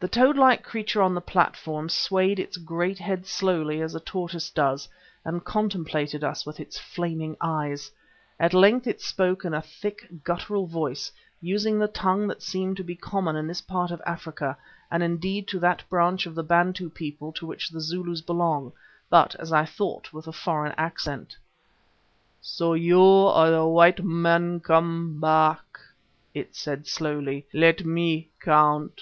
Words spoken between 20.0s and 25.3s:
with a foreign accent. "So you are the white men come